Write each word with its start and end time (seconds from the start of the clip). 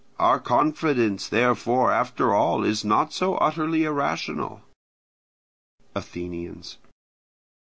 Our 0.17 0.39
confidence, 0.39 1.29
therefore, 1.29 1.91
after 1.91 2.33
all 2.33 2.63
is 2.63 2.83
not 2.83 3.13
so 3.13 3.35
utterly 3.35 3.83
irrational. 3.83 4.63
Athenians. 5.93 6.79